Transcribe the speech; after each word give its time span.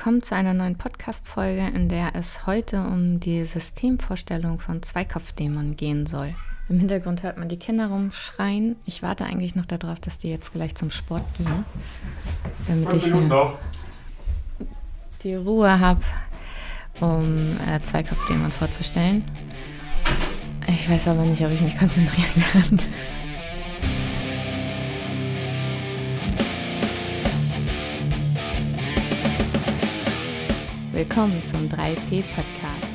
willkommen 0.00 0.22
zu 0.22 0.34
einer 0.34 0.54
neuen 0.54 0.76
Podcast-Folge, 0.76 1.60
in 1.74 1.90
der 1.90 2.14
es 2.14 2.46
heute 2.46 2.80
um 2.80 3.20
die 3.20 3.44
Systemvorstellung 3.44 4.58
von 4.58 4.82
Zweikopfdämonen 4.82 5.76
gehen 5.76 6.06
soll. 6.06 6.34
Im 6.70 6.78
Hintergrund 6.78 7.22
hört 7.22 7.36
man 7.36 7.50
die 7.50 7.58
Kinder 7.58 7.88
rumschreien. 7.88 8.76
Ich 8.86 9.02
warte 9.02 9.26
eigentlich 9.26 9.56
noch 9.56 9.66
darauf, 9.66 10.00
dass 10.00 10.16
die 10.16 10.30
jetzt 10.30 10.52
gleich 10.52 10.74
zum 10.74 10.90
Sport 10.90 11.24
gehen, 11.36 11.66
damit 12.66 12.90
ich 12.94 13.12
hier 13.12 13.58
die 15.22 15.34
Ruhe 15.34 15.78
habe, 15.78 16.00
um 17.00 17.58
äh, 17.68 17.82
Zweikopfdämon 17.82 18.52
vorzustellen. 18.52 19.22
Ich 20.66 20.88
weiß 20.88 21.08
aber 21.08 21.24
nicht, 21.24 21.44
ob 21.44 21.50
ich 21.50 21.60
mich 21.60 21.76
konzentrieren 21.76 22.42
kann. 22.52 22.78
Willkommen 31.00 31.42
zum 31.46 31.66
3P 31.66 32.22
Podcast. 32.34 32.92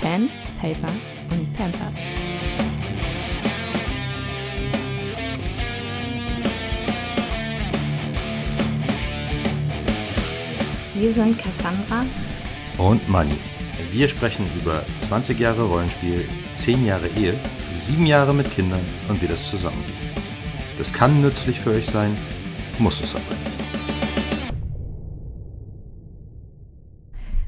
Pen, 0.00 0.30
Paper 0.60 0.92
und 1.32 1.56
Pampers. 1.56 1.92
Wir 10.94 11.12
sind 11.12 11.36
Cassandra 11.36 12.06
und 12.78 13.08
Manni. 13.08 13.34
Wir 13.90 14.08
sprechen 14.08 14.48
über 14.60 14.84
20 14.98 15.36
Jahre 15.40 15.64
Rollenspiel, 15.64 16.28
10 16.52 16.86
Jahre 16.86 17.08
Ehe, 17.16 17.36
7 17.76 18.06
Jahre 18.06 18.32
mit 18.32 18.48
Kindern 18.54 18.86
und 19.08 19.20
wie 19.20 19.26
das 19.26 19.50
zusammengeht. 19.50 19.92
Das 20.78 20.92
kann 20.92 21.20
nützlich 21.20 21.58
für 21.58 21.70
euch 21.70 21.86
sein, 21.86 22.16
muss 22.78 23.00
es 23.00 23.12
aber 23.12 23.24
nicht. 23.24 23.43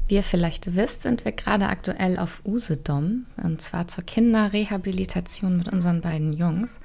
Wie 0.07 0.15
ihr 0.15 0.23
vielleicht 0.23 0.75
wisst, 0.75 1.01
sind 1.01 1.25
wir 1.25 1.33
gerade 1.33 1.67
aktuell 1.67 2.17
auf 2.17 2.41
Usedom, 2.45 3.25
und 3.43 3.61
zwar 3.61 3.87
zur 3.87 4.05
Kinderrehabilitation 4.05 5.57
mit 5.57 5.71
unseren 5.71 6.01
beiden 6.01 6.31
Jungs. 6.33 6.79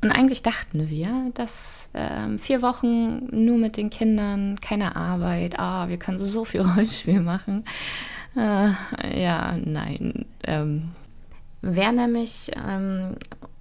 Und 0.00 0.12
eigentlich 0.12 0.42
dachten 0.42 0.90
wir, 0.90 1.30
dass 1.34 1.88
äh, 1.94 2.38
vier 2.38 2.62
Wochen 2.62 3.26
nur 3.32 3.56
mit 3.56 3.76
den 3.76 3.90
Kindern, 3.90 4.60
keine 4.60 4.96
Arbeit, 4.96 5.58
ah, 5.58 5.88
wir 5.88 5.96
können 5.96 6.18
so 6.18 6.44
viel 6.44 6.60
Rollenspiel 6.62 7.20
machen. 7.20 7.64
Äh, 8.36 8.70
ja, 9.20 9.56
nein. 9.56 10.26
Ähm, 10.44 10.90
wer 11.62 11.90
nämlich 11.90 12.50
ähm, 12.54 13.16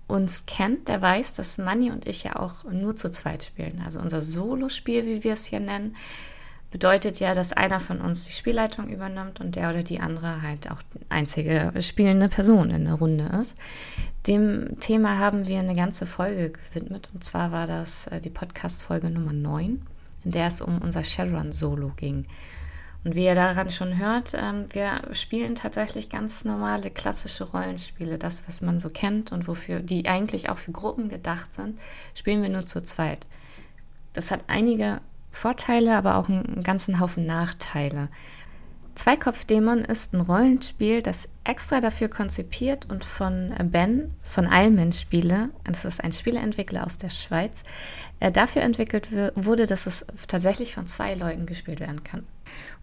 uns 0.08 0.46
kennt, 0.46 0.90
der 0.90 1.02
weiß, 1.02 1.34
dass 1.34 1.58
Manni 1.58 1.92
und 1.92 2.08
ich 2.08 2.24
ja 2.24 2.36
auch 2.36 2.66
nur 2.66 2.96
zu 2.96 3.10
zweit 3.10 3.46
spielen. 3.46 3.82
Also 3.84 4.00
unser 4.00 4.22
Solo-Spiel, 4.22 5.06
wie 5.06 5.24
wir 5.24 5.34
es 5.34 5.46
hier 5.46 5.62
nennen, 5.62 5.96
bedeutet 6.74 7.20
ja, 7.20 7.36
dass 7.36 7.54
einer 7.54 7.80
von 7.80 8.02
uns 8.02 8.26
die 8.26 8.32
Spielleitung 8.32 8.88
übernimmt 8.90 9.40
und 9.40 9.56
der 9.56 9.70
oder 9.70 9.84
die 9.84 10.00
andere 10.00 10.42
halt 10.42 10.72
auch 10.72 10.82
die 10.82 11.06
einzige 11.08 11.72
spielende 11.80 12.30
Person 12.30 12.72
in 12.72 12.86
der 12.86 12.96
Runde 12.96 13.30
ist. 13.40 13.56
Dem 14.26 14.80
Thema 14.80 15.20
haben 15.20 15.46
wir 15.46 15.60
eine 15.60 15.76
ganze 15.76 16.08
Folge 16.08 16.50
gewidmet 16.50 17.12
und 17.14 17.24
zwar 17.24 17.52
war 17.52 17.68
das 17.68 18.08
äh, 18.08 18.20
die 18.20 18.32
Podcast-Folge 18.32 19.12
Nummer 19.12 19.34
9, 19.34 19.84
in 20.24 20.32
der 20.32 20.48
es 20.48 20.62
um 20.62 20.80
unser 20.82 21.04
Shadowrun-Solo 21.04 21.92
ging. 21.96 22.26
Und 23.04 23.14
wie 23.14 23.26
ihr 23.26 23.36
daran 23.36 23.70
schon 23.70 24.00
hört, 24.00 24.34
ähm, 24.34 24.66
wir 24.72 25.04
spielen 25.12 25.54
tatsächlich 25.54 26.10
ganz 26.10 26.44
normale 26.44 26.90
klassische 26.90 27.44
Rollenspiele. 27.44 28.18
Das, 28.18 28.48
was 28.48 28.62
man 28.62 28.80
so 28.80 28.90
kennt 28.90 29.32
und 29.32 29.48
wofür, 29.48 29.80
die 29.82 30.08
eigentlich 30.08 30.50
auch 30.50 30.58
für 30.58 30.72
Gruppen 30.72 31.08
gedacht 31.08 31.54
sind, 31.54 31.80
spielen 32.16 32.42
wir 32.42 32.50
nur 32.50 32.66
zu 32.66 32.82
zweit. 32.82 33.28
Das 34.14 34.32
hat 34.32 34.46
einige 34.48 35.02
Vorteile, 35.34 35.98
aber 35.98 36.16
auch 36.16 36.30
einen 36.30 36.64
ganzen 36.64 37.00
Haufen 37.00 37.26
Nachteile. 37.26 38.08
Zweikopfdämon 38.96 39.80
ist 39.80 40.14
ein 40.14 40.22
Rollenspiel, 40.22 41.02
das 41.02 41.28
extra 41.44 41.82
dafür 41.82 42.10
konzipiert 42.10 42.90
und 42.90 43.04
von 43.04 43.52
Ben 43.72 44.14
von 44.22 44.46
Almen 44.46 44.94
Spiele, 44.94 45.50
das 45.64 45.84
ist 45.84 46.04
ein 46.04 46.12
Spieleentwickler 46.12 46.86
aus 46.86 47.00
der 47.00 47.10
Schweiz, 47.10 47.64
äh, 48.20 48.32
dafür 48.32 48.62
entwickelt 48.62 49.10
wurde, 49.36 49.66
dass 49.66 49.88
es 49.88 50.06
tatsächlich 50.28 50.76
von 50.76 50.86
zwei 50.86 51.16
Leuten 51.16 51.48
gespielt 51.48 51.80
werden 51.80 52.04
kann. 52.04 52.24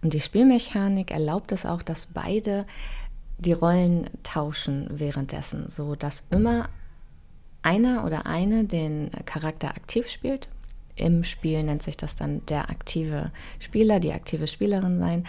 Und 0.02 0.12
die 0.12 0.20
Spielmechanik 0.20 1.12
erlaubt 1.12 1.52
es 1.52 1.64
auch, 1.64 1.82
dass 1.82 2.06
beide 2.06 2.66
die 3.38 3.52
Rollen 3.52 4.10
tauschen 4.24 4.88
währenddessen, 4.90 5.68
so 5.68 5.94
dass 5.94 6.26
immer 6.30 6.68
einer 7.62 8.04
oder 8.04 8.26
eine 8.26 8.64
den 8.64 9.10
Charakter 9.26 9.68
aktiv 9.68 10.08
spielt 10.08 10.48
im 11.00 11.24
Spiel 11.24 11.62
nennt 11.62 11.82
sich 11.82 11.96
das 11.96 12.14
dann 12.14 12.44
der 12.46 12.70
aktive 12.70 13.32
Spieler, 13.58 14.00
die 14.00 14.12
aktive 14.12 14.46
Spielerin 14.46 14.98
sein. 14.98 15.24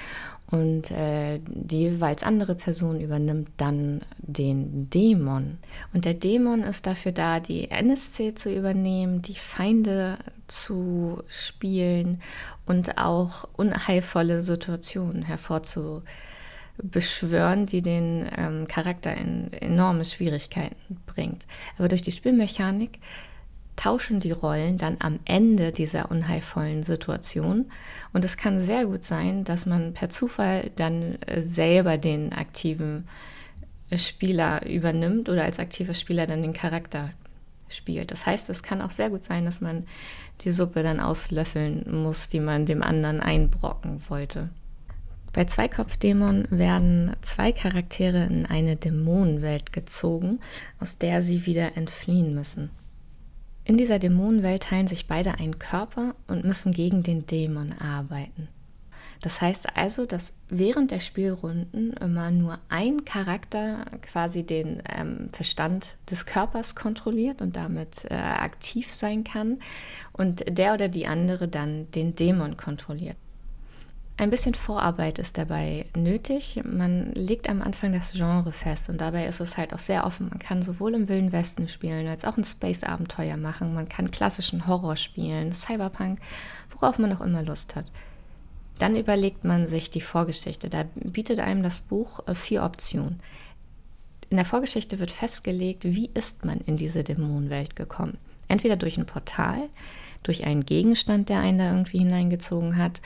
Und 0.51 0.91
äh, 0.91 1.39
die 1.45 1.79
jeweils 1.79 2.23
andere 2.23 2.55
Person 2.55 2.99
übernimmt 2.99 3.51
dann 3.55 4.01
den 4.17 4.89
Dämon. 4.89 5.59
Und 5.93 6.03
der 6.03 6.13
Dämon 6.13 6.63
ist 6.63 6.87
dafür 6.87 7.13
da, 7.13 7.39
die 7.39 7.71
NSC 7.71 8.35
zu 8.35 8.53
übernehmen, 8.53 9.21
die 9.21 9.35
Feinde 9.35 10.17
zu 10.47 11.23
spielen 11.29 12.21
und 12.65 12.97
auch 12.97 13.47
unheilvolle 13.55 14.41
Situationen 14.41 15.23
hervorzubeschwören, 15.23 17.65
die 17.65 17.81
den 17.81 18.29
ähm, 18.35 18.67
Charakter 18.67 19.15
in 19.15 19.53
enorme 19.53 20.03
Schwierigkeiten 20.03 20.97
bringt. 21.05 21.47
Aber 21.77 21.87
durch 21.87 22.01
die 22.01 22.11
Spielmechanik 22.11 22.99
tauschen 23.75 24.19
die 24.19 24.31
Rollen 24.31 24.77
dann 24.77 24.97
am 24.99 25.19
Ende 25.25 25.71
dieser 25.71 26.11
unheilvollen 26.11 26.83
Situation. 26.83 27.71
Und 28.13 28.25
es 28.25 28.37
kann 28.37 28.59
sehr 28.59 28.85
gut 28.85 29.03
sein, 29.03 29.43
dass 29.43 29.65
man 29.65 29.93
per 29.93 30.09
Zufall 30.09 30.71
dann 30.75 31.15
äh, 31.21 31.41
selber 31.41 31.97
den 31.97 32.33
aktiven 32.33 33.07
Spieler 33.95 34.65
übernimmt 34.65 35.29
oder 35.29 35.43
als 35.43 35.59
aktiver 35.59 35.93
Spieler 35.93 36.27
dann 36.27 36.41
den 36.41 36.53
Charakter 36.53 37.09
spielt. 37.69 38.11
Das 38.11 38.25
heißt, 38.25 38.49
es 38.49 38.63
kann 38.63 38.81
auch 38.81 38.91
sehr 38.91 39.09
gut 39.09 39.23
sein, 39.23 39.45
dass 39.45 39.61
man 39.61 39.85
die 40.41 40.51
Suppe 40.51 40.83
dann 40.83 40.99
auslöffeln 40.99 41.85
muss, 42.03 42.29
die 42.29 42.39
man 42.39 42.65
dem 42.65 42.83
anderen 42.83 43.19
einbrocken 43.19 44.01
wollte. 44.09 44.49
Bei 45.33 45.45
Zweikopfdämon 45.45 46.47
werden 46.49 47.13
zwei 47.21 47.53
Charaktere 47.53 48.25
in 48.25 48.45
eine 48.45 48.75
Dämonenwelt 48.75 49.71
gezogen, 49.71 50.39
aus 50.79 50.97
der 50.97 51.21
sie 51.21 51.45
wieder 51.45 51.77
entfliehen 51.77 52.35
müssen. 52.35 52.69
In 53.71 53.77
dieser 53.77 53.99
Dämonenwelt 53.99 54.63
teilen 54.63 54.89
sich 54.89 55.07
beide 55.07 55.35
einen 55.35 55.57
Körper 55.57 56.13
und 56.27 56.43
müssen 56.43 56.73
gegen 56.73 57.03
den 57.03 57.25
Dämon 57.25 57.71
arbeiten. 57.71 58.49
Das 59.21 59.39
heißt 59.39 59.77
also, 59.77 60.05
dass 60.05 60.33
während 60.49 60.91
der 60.91 60.99
Spielrunden 60.99 61.93
immer 61.93 62.31
nur 62.31 62.59
ein 62.67 63.05
Charakter 63.05 63.85
quasi 64.01 64.43
den 64.43 64.83
ähm, 64.93 65.29
Verstand 65.31 65.95
des 66.09 66.25
Körpers 66.25 66.75
kontrolliert 66.75 67.41
und 67.41 67.55
damit 67.55 68.03
äh, 68.11 68.15
aktiv 68.15 68.91
sein 68.91 69.23
kann 69.23 69.61
und 70.11 70.43
der 70.49 70.73
oder 70.73 70.89
die 70.89 71.07
andere 71.07 71.47
dann 71.47 71.89
den 71.91 72.13
Dämon 72.13 72.57
kontrolliert. 72.57 73.15
Ein 74.21 74.29
bisschen 74.29 74.53
Vorarbeit 74.53 75.17
ist 75.17 75.39
dabei 75.39 75.87
nötig. 75.97 76.61
Man 76.63 77.11
legt 77.13 77.49
am 77.49 77.59
Anfang 77.59 77.91
das 77.91 78.13
Genre 78.13 78.51
fest 78.51 78.87
und 78.87 79.01
dabei 79.01 79.25
ist 79.25 79.39
es 79.39 79.57
halt 79.57 79.73
auch 79.73 79.79
sehr 79.79 80.05
offen. 80.05 80.29
Man 80.29 80.37
kann 80.37 80.61
sowohl 80.61 80.93
im 80.93 81.09
Wilden 81.09 81.31
Westen 81.31 81.67
spielen 81.67 82.05
als 82.07 82.23
auch 82.23 82.37
ein 82.37 82.43
Space-Abenteuer 82.43 83.35
machen. 83.37 83.73
Man 83.73 83.89
kann 83.89 84.11
klassischen 84.11 84.67
Horror 84.67 84.95
spielen, 84.95 85.53
Cyberpunk, 85.53 86.19
worauf 86.69 86.99
man 86.99 87.11
auch 87.13 87.21
immer 87.21 87.41
Lust 87.41 87.75
hat. 87.75 87.91
Dann 88.77 88.95
überlegt 88.95 89.43
man 89.43 89.65
sich 89.65 89.89
die 89.89 90.01
Vorgeschichte. 90.01 90.69
Da 90.69 90.83
bietet 90.93 91.39
einem 91.39 91.63
das 91.63 91.79
Buch 91.79 92.19
äh, 92.27 92.35
vier 92.35 92.61
Optionen. 92.61 93.21
In 94.29 94.37
der 94.37 94.45
Vorgeschichte 94.45 94.99
wird 94.99 95.09
festgelegt, 95.09 95.83
wie 95.83 96.11
ist 96.13 96.45
man 96.45 96.61
in 96.61 96.77
diese 96.77 97.03
Dämonenwelt 97.03 97.75
gekommen. 97.75 98.19
Entweder 98.47 98.75
durch 98.75 98.99
ein 98.99 99.07
Portal, 99.07 99.67
durch 100.21 100.45
einen 100.45 100.63
Gegenstand, 100.63 101.29
der 101.29 101.39
einen 101.39 101.57
da 101.57 101.71
irgendwie 101.71 101.99
hineingezogen 101.99 102.77
hat, 102.77 103.01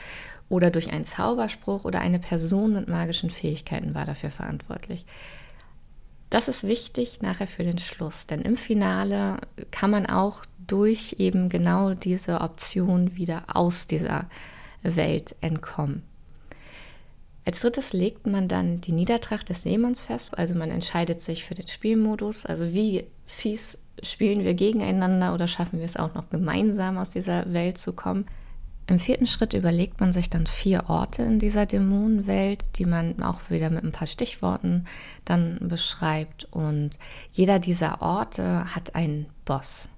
oder 0.48 0.70
durch 0.70 0.92
einen 0.92 1.04
Zauberspruch 1.04 1.84
oder 1.84 2.00
eine 2.00 2.18
Person 2.18 2.74
mit 2.74 2.88
magischen 2.88 3.30
Fähigkeiten 3.30 3.94
war 3.94 4.04
dafür 4.04 4.30
verantwortlich. 4.30 5.06
Das 6.30 6.48
ist 6.48 6.64
wichtig 6.64 7.22
nachher 7.22 7.46
für 7.46 7.64
den 7.64 7.78
Schluss, 7.78 8.26
denn 8.26 8.40
im 8.42 8.56
Finale 8.56 9.36
kann 9.70 9.90
man 9.90 10.06
auch 10.06 10.44
durch 10.66 11.16
eben 11.18 11.48
genau 11.48 11.94
diese 11.94 12.40
Option 12.40 13.16
wieder 13.16 13.44
aus 13.54 13.86
dieser 13.86 14.26
Welt 14.82 15.36
entkommen. 15.40 16.02
Als 17.44 17.60
drittes 17.60 17.92
legt 17.92 18.26
man 18.26 18.48
dann 18.48 18.80
die 18.80 18.90
Niedertracht 18.90 19.48
des 19.48 19.62
Seemanns 19.62 20.00
fest, 20.00 20.36
also 20.36 20.56
man 20.56 20.72
entscheidet 20.72 21.20
sich 21.20 21.44
für 21.44 21.54
den 21.54 21.68
Spielmodus, 21.68 22.44
also 22.44 22.72
wie 22.72 23.04
fies 23.24 23.78
spielen 24.02 24.44
wir 24.44 24.54
gegeneinander 24.54 25.32
oder 25.32 25.46
schaffen 25.46 25.78
wir 25.78 25.86
es 25.86 25.96
auch 25.96 26.12
noch 26.14 26.28
gemeinsam 26.28 26.98
aus 26.98 27.10
dieser 27.10 27.52
Welt 27.52 27.78
zu 27.78 27.92
kommen. 27.92 28.26
Im 28.88 29.00
vierten 29.00 29.26
Schritt 29.26 29.52
überlegt 29.52 30.00
man 30.00 30.12
sich 30.12 30.30
dann 30.30 30.46
vier 30.46 30.84
Orte 30.88 31.22
in 31.22 31.40
dieser 31.40 31.66
Dämonenwelt, 31.66 32.64
die 32.76 32.84
man 32.84 33.20
auch 33.20 33.50
wieder 33.50 33.68
mit 33.68 33.82
ein 33.82 33.90
paar 33.90 34.06
Stichworten 34.06 34.86
dann 35.24 35.58
beschreibt. 35.60 36.44
Und 36.52 36.90
jeder 37.32 37.58
dieser 37.58 38.00
Orte 38.00 38.74
hat 38.74 38.94
einen 38.94 39.26
Boss. 39.44 39.88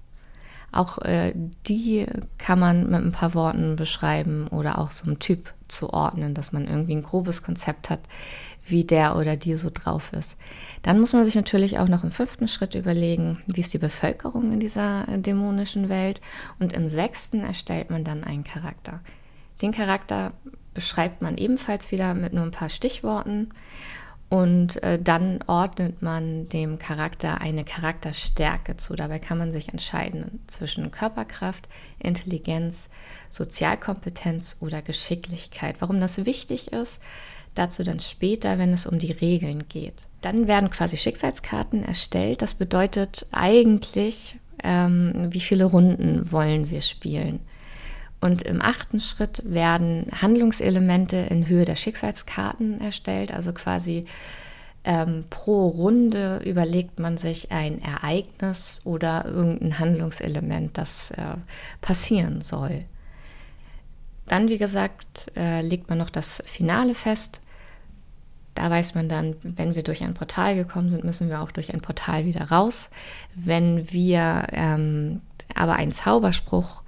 Auch 0.71 0.99
äh, 0.99 1.33
die 1.67 2.05
kann 2.37 2.59
man 2.59 2.89
mit 2.89 3.01
ein 3.01 3.11
paar 3.11 3.33
Worten 3.33 3.75
beschreiben 3.75 4.47
oder 4.47 4.77
auch 4.77 4.91
so 4.91 5.05
einem 5.05 5.19
Typ 5.19 5.53
zuordnen, 5.67 6.33
dass 6.33 6.51
man 6.51 6.67
irgendwie 6.67 6.95
ein 6.95 7.03
grobes 7.03 7.43
Konzept 7.43 7.89
hat, 7.89 8.01
wie 8.65 8.83
der 8.83 9.15
oder 9.15 9.35
die 9.35 9.55
so 9.55 9.69
drauf 9.73 10.13
ist. 10.13 10.37
Dann 10.83 10.99
muss 10.99 11.13
man 11.13 11.25
sich 11.25 11.35
natürlich 11.35 11.79
auch 11.79 11.87
noch 11.87 12.03
im 12.03 12.11
fünften 12.11 12.47
Schritt 12.47 12.75
überlegen, 12.75 13.41
wie 13.47 13.61
ist 13.61 13.73
die 13.73 13.79
Bevölkerung 13.79 14.51
in 14.51 14.59
dieser 14.59 15.07
äh, 15.07 15.19
dämonischen 15.19 15.89
Welt. 15.89 16.21
Und 16.59 16.73
im 16.73 16.87
sechsten 16.87 17.41
erstellt 17.41 17.89
man 17.89 18.03
dann 18.03 18.23
einen 18.23 18.43
Charakter. 18.43 19.01
Den 19.61 19.71
Charakter 19.71 20.33
beschreibt 20.73 21.21
man 21.21 21.37
ebenfalls 21.37 21.91
wieder 21.91 22.13
mit 22.13 22.33
nur 22.33 22.43
ein 22.43 22.51
paar 22.51 22.69
Stichworten. 22.69 23.49
Und 24.29 24.83
äh, 24.83 25.01
dann 25.01 25.39
ordnet 25.47 26.03
man 26.03 26.47
dem 26.49 26.77
Charakter 26.77 27.41
eine 27.41 27.63
Charakterstärke 27.63 28.77
zu. 28.77 28.95
Dabei 28.95 29.17
kann 29.17 29.39
man 29.39 29.51
sich 29.51 29.69
entscheiden 29.69 30.41
zwischen 30.45 30.91
Körperkraft, 30.91 31.67
Intelligenz, 31.97 32.89
Sozialkompetenz 33.29 34.57
oder 34.59 34.83
Geschicklichkeit. 34.83 35.77
Warum 35.81 35.99
das 35.99 36.25
wichtig 36.25 36.71
ist, 36.71 37.01
Dazu 37.55 37.83
dann 37.83 37.99
später, 37.99 38.57
wenn 38.57 38.71
es 38.73 38.85
um 38.85 38.99
die 38.99 39.11
Regeln 39.11 39.67
geht. 39.67 40.07
Dann 40.21 40.47
werden 40.47 40.69
quasi 40.69 40.97
Schicksalskarten 40.97 41.83
erstellt. 41.83 42.41
Das 42.41 42.53
bedeutet 42.53 43.25
eigentlich, 43.31 44.37
ähm, 44.63 45.27
wie 45.31 45.39
viele 45.39 45.65
Runden 45.65 46.31
wollen 46.31 46.69
wir 46.69 46.81
spielen. 46.81 47.41
Und 48.21 48.41
im 48.41 48.61
achten 48.61 48.99
Schritt 48.99 49.41
werden 49.45 50.07
Handlungselemente 50.21 51.17
in 51.17 51.47
Höhe 51.47 51.65
der 51.65 51.77
Schicksalskarten 51.77 52.81
erstellt. 52.81 53.33
Also 53.33 53.53
quasi 53.53 54.05
ähm, 54.83 55.25
pro 55.29 55.67
Runde 55.67 56.41
überlegt 56.45 56.99
man 56.99 57.17
sich 57.17 57.51
ein 57.51 57.81
Ereignis 57.81 58.81
oder 58.85 59.25
irgendein 59.25 59.79
Handlungselement, 59.79 60.77
das 60.77 61.11
äh, 61.11 61.35
passieren 61.81 62.41
soll. 62.41 62.85
Dann, 64.25 64.49
wie 64.49 64.57
gesagt, 64.57 65.31
äh, 65.35 65.61
legt 65.61 65.89
man 65.89 65.97
noch 65.97 66.09
das 66.09 66.43
Finale 66.45 66.95
fest. 66.95 67.41
Da 68.53 68.69
weiß 68.69 68.95
man 68.95 69.09
dann, 69.09 69.35
wenn 69.43 69.75
wir 69.75 69.83
durch 69.83 70.03
ein 70.03 70.13
Portal 70.13 70.55
gekommen 70.55 70.89
sind, 70.89 71.03
müssen 71.03 71.29
wir 71.29 71.41
auch 71.41 71.51
durch 71.51 71.73
ein 71.73 71.81
Portal 71.81 72.25
wieder 72.25 72.51
raus. 72.51 72.89
Wenn 73.33 73.91
wir 73.91 74.47
ähm, 74.51 75.21
aber 75.55 75.73
einen 75.73 75.91
Zauberspruch 75.91 76.83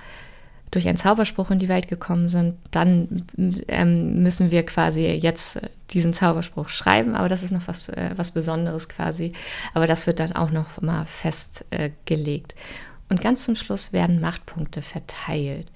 durch 0.71 0.87
einen 0.87 0.97
Zauberspruch 0.97 1.51
in 1.51 1.59
die 1.59 1.67
Welt 1.67 1.89
gekommen 1.89 2.29
sind, 2.29 2.55
dann 2.71 3.25
ähm, 3.67 4.23
müssen 4.23 4.51
wir 4.51 4.65
quasi 4.65 5.05
jetzt 5.05 5.59
diesen 5.91 6.13
Zauberspruch 6.13 6.69
schreiben. 6.69 7.13
Aber 7.13 7.27
das 7.27 7.43
ist 7.43 7.51
noch 7.51 7.67
was, 7.67 7.89
äh, 7.89 8.11
was 8.15 8.31
Besonderes 8.31 8.87
quasi. 8.87 9.33
Aber 9.73 9.85
das 9.85 10.07
wird 10.07 10.21
dann 10.21 10.31
auch 10.31 10.51
noch 10.51 10.81
mal 10.81 11.05
festgelegt. 11.05 12.53
Äh, 12.53 13.09
Und 13.09 13.21
ganz 13.21 13.43
zum 13.43 13.57
Schluss 13.57 13.91
werden 13.91 14.21
Machtpunkte 14.21 14.81
verteilt. 14.81 15.67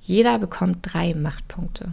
Jeder 0.00 0.38
bekommt 0.38 0.78
drei 0.82 1.12
Machtpunkte. 1.14 1.92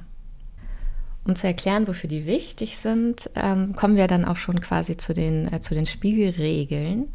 Um 1.26 1.36
zu 1.36 1.48
erklären, 1.48 1.88
wofür 1.88 2.10
die 2.10 2.26
wichtig 2.26 2.78
sind, 2.78 3.30
ähm, 3.36 3.76
kommen 3.76 3.98
wir 3.98 4.08
dann 4.08 4.24
auch 4.24 4.38
schon 4.38 4.62
quasi 4.62 4.96
zu 4.96 5.14
den, 5.14 5.52
äh, 5.52 5.60
zu 5.60 5.74
den 5.74 5.88
Spielregeln. 5.88 7.10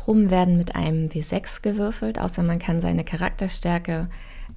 Proben 0.00 0.30
werden 0.30 0.56
mit 0.56 0.76
einem 0.76 1.08
W6 1.08 1.60
gewürfelt, 1.60 2.18
außer 2.18 2.42
man 2.42 2.58
kann 2.58 2.80
seine 2.80 3.04
Charakterstärke 3.04 4.08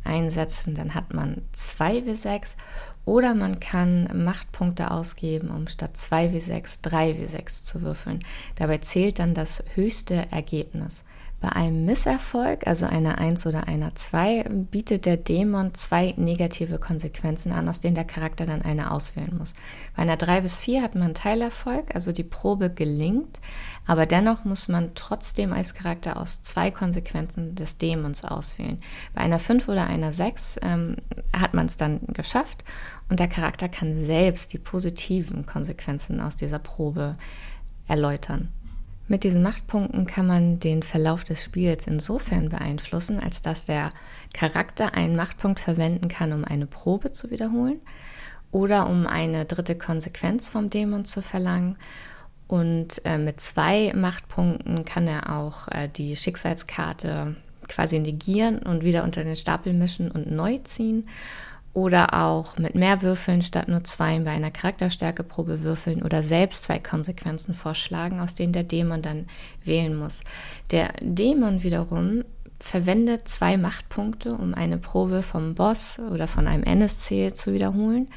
einsetzen, 0.05 0.73
dann 0.73 0.95
hat 0.95 1.13
man 1.13 1.41
zwei 1.51 1.97
W6 1.97 2.55
oder 3.03 3.35
man 3.35 3.59
kann 3.59 4.23
Machtpunkte 4.23 4.89
ausgeben, 4.89 5.49
um 5.49 5.67
statt 5.67 5.97
2 5.97 6.27
W6 6.27 6.79
3 6.83 7.11
W6 7.11 7.65
zu 7.65 7.81
würfeln. 7.81 8.19
Dabei 8.55 8.77
zählt 8.77 9.19
dann 9.19 9.33
das 9.33 9.61
höchste 9.75 10.31
Ergebnis. 10.31 11.03
Bei 11.43 11.51
einem 11.51 11.83
Misserfolg, 11.83 12.67
also 12.67 12.85
einer 12.85 13.17
1 13.17 13.45
oder 13.47 13.67
einer 13.67 13.93
2, 13.93 14.45
bietet 14.71 15.05
der 15.05 15.17
Dämon 15.17 15.73
zwei 15.73 16.13
negative 16.15 16.79
Konsequenzen 16.79 17.51
an, 17.51 17.67
aus 17.67 17.81
denen 17.81 17.95
der 17.95 18.05
Charakter 18.05 18.45
dann 18.45 18.61
eine 18.61 18.91
auswählen 18.91 19.37
muss. 19.37 19.53
Bei 19.93 20.03
einer 20.03 20.15
3 20.15 20.39
bis 20.39 20.61
4 20.61 20.81
hat 20.81 20.95
man 20.95 21.13
Teilerfolg, 21.13 21.93
also 21.93 22.13
die 22.13 22.23
Probe 22.23 22.69
gelingt, 22.69 23.41
aber 23.85 24.05
dennoch 24.05 24.45
muss 24.45 24.69
man 24.69 24.91
trotzdem 24.95 25.51
als 25.51 25.73
Charakter 25.73 26.15
aus 26.15 26.43
zwei 26.43 26.71
Konsequenzen 26.71 27.55
des 27.55 27.77
Dämons 27.77 28.23
auswählen. 28.23 28.81
Bei 29.13 29.19
einer 29.19 29.39
5 29.39 29.67
oder 29.67 29.85
einer 29.85 30.13
6 30.13 30.61
ähm, 30.61 30.95
hat 31.37 31.53
man 31.53 31.65
es 31.65 31.75
dann 31.75 31.99
geschafft 32.07 32.63
und 33.09 33.19
der 33.19 33.27
Charakter 33.27 33.67
kann 33.67 34.05
selbst 34.05 34.53
die 34.53 34.59
positiven 34.59 35.45
Konsequenzen 35.45 36.21
aus 36.21 36.37
dieser 36.37 36.59
Probe 36.59 37.17
erläutern. 37.85 38.53
Mit 39.07 39.23
diesen 39.23 39.43
Machtpunkten 39.43 40.07
kann 40.07 40.27
man 40.27 40.59
den 40.59 40.81
Verlauf 40.81 41.23
des 41.25 41.43
Spiels 41.43 41.87
insofern 41.87 42.49
beeinflussen, 42.49 43.19
als 43.19 43.41
dass 43.41 43.65
der 43.65 43.91
Charakter 44.33 44.93
einen 44.93 45.15
Machtpunkt 45.15 45.59
verwenden 45.59 46.07
kann, 46.07 46.31
um 46.31 46.45
eine 46.45 46.67
Probe 46.67 47.11
zu 47.11 47.29
wiederholen 47.29 47.81
oder 48.51 48.87
um 48.89 49.05
eine 49.05 49.45
dritte 49.45 49.75
Konsequenz 49.75 50.47
vom 50.47 50.69
Dämon 50.69 51.05
zu 51.05 51.21
verlangen. 51.21 51.77
Und 52.47 53.03
äh, 53.03 53.17
mit 53.17 53.41
zwei 53.41 53.91
Machtpunkten 53.95 54.85
kann 54.85 55.07
er 55.07 55.37
auch 55.37 55.67
äh, 55.69 55.89
die 55.89 56.15
Schicksalskarte 56.15 57.35
quasi 57.67 57.99
negieren 57.99 58.59
und 58.59 58.83
wieder 58.83 59.03
unter 59.03 59.23
den 59.23 59.35
Stapel 59.35 59.73
mischen 59.73 60.11
und 60.11 60.31
neu 60.31 60.59
ziehen 60.59 61.07
oder 61.73 62.13
auch 62.13 62.57
mit 62.57 62.75
mehr 62.75 63.01
Würfeln 63.01 63.41
statt 63.41 63.67
nur 63.67 63.83
zwei 63.83 64.19
bei 64.19 64.31
einer 64.31 64.51
Charakterstärkeprobe 64.51 65.63
würfeln 65.63 66.03
oder 66.03 66.21
selbst 66.21 66.63
zwei 66.63 66.79
Konsequenzen 66.79 67.55
vorschlagen, 67.55 68.19
aus 68.19 68.35
denen 68.35 68.53
der 68.53 68.63
Dämon 68.63 69.01
dann 69.01 69.25
wählen 69.63 69.95
muss. 69.95 70.23
Der 70.71 70.93
Dämon 71.01 71.63
wiederum 71.63 72.23
verwendet 72.59 73.27
zwei 73.27 73.57
Machtpunkte, 73.57 74.33
um 74.33 74.53
eine 74.53 74.77
Probe 74.77 75.23
vom 75.23 75.55
Boss 75.55 75.99
oder 75.99 76.27
von 76.27 76.47
einem 76.47 76.63
NSC 76.63 77.33
zu 77.33 77.53
wiederholen, 77.53 78.07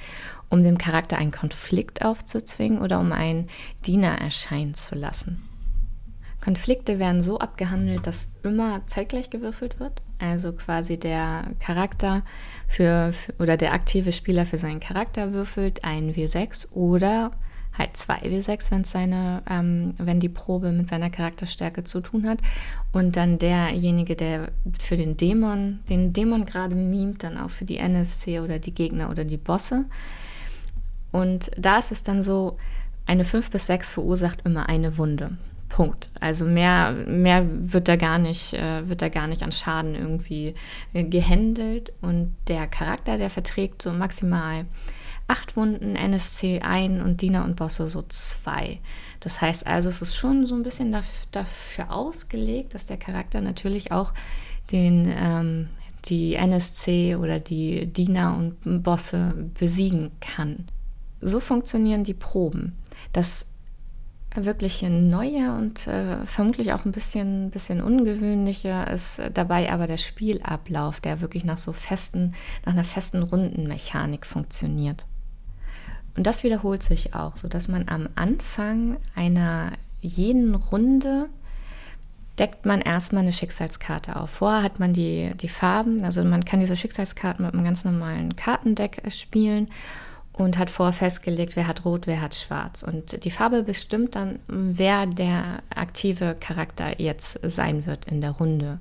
um 0.51 0.63
dem 0.63 0.79
Charakter 0.79 1.17
einen 1.17 1.33
Konflikt 1.33 2.05
aufzuzwingen 2.05 2.81
oder 2.81 3.01
um 3.01 3.11
einen 3.11 3.49
Diener 3.87 4.19
erscheinen 4.21 4.75
zu 4.75 4.95
lassen. 4.95 5.43
Konflikte 6.47 7.01
werden 7.01 7.23
so 7.23 7.41
abgehandelt, 7.41 8.07
dass 8.07 8.29
immer 8.45 8.81
zeitgleich 8.87 9.31
gewürfelt 9.31 9.81
wird. 9.81 10.01
Also 10.21 10.53
quasi 10.53 10.97
der 10.97 11.43
Charakter 11.59 12.23
für, 12.69 13.13
oder 13.41 13.57
der 13.57 13.73
aktive 13.73 14.13
Spieler 14.13 14.47
für 14.47 14.57
seinen 14.57 14.79
Charakter 14.79 15.33
würfelt 15.33 15.83
ein 15.83 16.15
W6 16.15 16.71
oder 16.71 17.33
halt 17.77 17.97
zwei 17.97 18.19
W6, 18.19 18.71
wenn 18.71 18.85
seine, 18.85 19.43
ähm, 19.51 19.95
wenn 19.99 20.21
die 20.21 20.29
Probe 20.29 20.71
mit 20.71 20.89
seiner 20.89 21.11
Charakterstärke 21.11 21.83
zu 21.83 22.01
tun 22.01 22.29
hat. 22.29 22.39
Und 22.93 23.17
dann 23.17 23.39
derjenige, 23.39 24.15
der 24.15 24.53
für 24.79 24.97
den 24.97 25.17
Dämon, 25.17 25.81
den 25.89 26.13
Dämon 26.13 26.45
gerade 26.45 26.77
mimt, 26.77 27.25
dann 27.25 27.39
auch 27.39 27.51
für 27.51 27.65
die 27.65 27.79
NSC 27.79 28.39
oder 28.39 28.61
die 28.61 28.73
Gegner 28.73 29.11
oder 29.11 29.25
die 29.25 29.37
Bosse. 29.37 29.87
Und 31.11 31.51
da 31.59 31.81
ist 31.81 31.91
es 31.91 32.05
dann 32.05 32.23
so, 32.23 32.57
eine 33.05 33.25
5 33.25 33.51
bis 33.51 33.67
6 33.67 33.91
verursacht 33.91 34.43
immer 34.45 34.69
eine 34.69 34.97
Wunde. 34.97 35.37
Punkt. 35.69 36.11
Also 36.21 36.45
mehr, 36.45 36.93
mehr 36.93 37.45
wird 37.47 37.89
da 37.89 37.97
gar 37.97 38.19
nicht, 38.19 38.55
äh, 38.55 38.89
wird 38.89 39.03
da 39.03 39.09
gar 39.09 39.27
nicht 39.27 39.43
an 39.43 39.53
Schaden 39.53 39.95
irgendwie 39.95 40.55
äh, 40.93 41.05
gehandelt. 41.05 41.93
Und 42.01 42.35
der 42.49 42.67
Charakter, 42.67 43.19
der 43.19 43.31
verträgt 43.31 43.83
so 43.83 43.93
maximal 43.93 44.67
acht 45.29 45.57
Wunden, 45.57 45.97
NSC 45.97 46.61
ein 46.61 47.03
und 47.03 47.21
Diener 47.21 47.45
und 47.45 47.57
Bosse 47.57 47.89
so 47.89 48.03
zwei. 48.03 48.79
Das 49.21 49.41
heißt 49.41 49.67
also, 49.67 49.89
es 49.89 50.03
ist 50.03 50.15
schon 50.15 50.47
so 50.47 50.55
ein 50.55 50.63
bisschen 50.63 50.95
dafür 51.33 51.93
ausgelegt, 51.93 52.75
dass 52.75 52.87
der 52.87 52.97
Charakter 52.97 53.41
natürlich 53.41 53.91
auch 53.93 54.13
den, 54.71 55.13
ähm, 55.19 55.69
die 56.05 56.35
NSC 56.35 57.17
oder 57.17 57.41
die 57.41 57.87
Diener 57.87 58.37
und 58.37 58.83
Bosse 58.83 59.51
besiegen 59.59 60.13
kann. 60.21 60.67
So 61.21 61.41
funktionieren 61.41 62.05
die 62.05 62.15
Proben. 62.15 62.77
Das 63.13 63.47
wirklich 64.45 64.83
neue 64.83 65.53
und 65.53 65.87
äh, 65.87 66.25
vermutlich 66.25 66.73
auch 66.73 66.85
ein 66.85 66.93
bisschen, 66.93 67.51
bisschen 67.51 67.81
ungewöhnlicher 67.81 68.91
ist 68.91 69.23
dabei 69.33 69.73
aber 69.73 69.87
der 69.87 69.97
Spielablauf, 69.97 71.01
der 71.01 71.21
wirklich 71.21 71.45
nach 71.45 71.59
so 71.59 71.73
festen, 71.73 72.35
nach 72.65 72.73
einer 72.73 72.85
festen 72.85 73.23
Rundenmechanik 73.23 74.27
funktioniert. 74.27 75.07
Und 76.17 76.27
das 76.27 76.45
wiederholt 76.45 76.83
sich 76.83 77.15
auch, 77.15 77.37
so 77.37 77.49
dass 77.49 77.69
man 77.69 77.89
am 77.89 78.09
Anfang 78.15 78.97
einer 79.15 79.73
jeden 80.01 80.55
Runde 80.55 81.29
deckt 82.39 82.67
man 82.67 82.81
erstmal 82.81 83.23
eine 83.23 83.33
Schicksalskarte 83.33 84.17
auf. 84.17 84.31
Vorher 84.31 84.63
hat 84.63 84.79
man 84.79 84.93
die, 84.93 85.31
die 85.37 85.49
Farben, 85.49 86.05
also 86.05 86.23
man 86.23 86.45
kann 86.45 86.61
diese 86.61 86.77
Schicksalskarten 86.77 87.45
mit 87.45 87.55
einem 87.55 87.65
ganz 87.65 87.85
normalen 87.85 88.37
Kartendeck 88.37 89.03
spielen 89.09 89.69
und 90.37 90.59
hat 90.59 90.71
vorher 90.71 90.93
festgelegt, 90.93 91.57
wer 91.57 91.67
hat 91.67 91.85
rot, 91.85 92.07
wer 92.07 92.21
hat 92.21 92.35
schwarz. 92.35 92.83
Und 92.83 93.25
die 93.25 93.31
Farbe 93.31 93.63
bestimmt 93.63 94.15
dann, 94.15 94.39
wer 94.47 95.07
der 95.07 95.63
aktive 95.75 96.37
Charakter 96.39 97.01
jetzt 97.01 97.41
sein 97.43 97.87
wird 97.87 98.05
in 98.05 98.21
der 98.21 98.33
Runde. 98.33 98.79